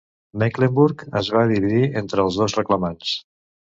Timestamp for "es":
1.23-1.31